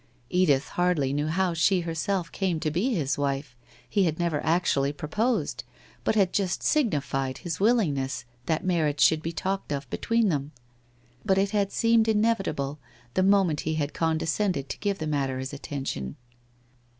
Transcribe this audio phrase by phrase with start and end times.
[0.31, 3.55] Edith hardly knew how she herself came to be his wife,
[3.87, 5.63] he had never actually proposed,
[6.03, 10.53] but had just signified his willing ness that marriage should be talked of between them.
[11.23, 12.79] But it had seemed inevitable,
[13.13, 16.15] the moment he had condescended to give the matter his attention.